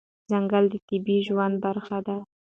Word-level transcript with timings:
ځنګل 0.29 0.65
د 0.71 0.75
طبیعي 0.87 1.19
ژوند 1.27 1.55
برخه 1.65 1.97
ده. 2.07 2.17